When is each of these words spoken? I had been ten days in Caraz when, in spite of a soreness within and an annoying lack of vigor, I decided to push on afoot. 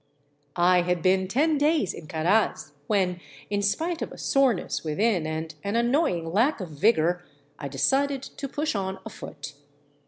I 0.55 0.81
had 0.81 1.03
been 1.03 1.27
ten 1.27 1.59
days 1.59 1.93
in 1.93 2.07
Caraz 2.07 2.71
when, 2.87 3.19
in 3.51 3.61
spite 3.61 4.01
of 4.01 4.11
a 4.11 4.17
soreness 4.17 4.83
within 4.83 5.27
and 5.27 5.53
an 5.63 5.75
annoying 5.75 6.31
lack 6.33 6.59
of 6.59 6.69
vigor, 6.69 7.23
I 7.59 7.67
decided 7.67 8.23
to 8.23 8.47
push 8.47 8.73
on 8.73 8.97
afoot. 9.05 9.53